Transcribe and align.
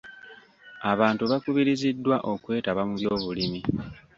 Abantu 0.91 1.23
bakubiriziddwa 1.31 2.15
okwetaba 2.31 2.81
mu 2.87 2.93
byobulimi. 2.99 3.59